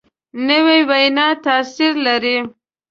نوې 0.47 0.79
وینا 0.89 1.27
تاثیر 1.45 1.93
لري 2.05 2.37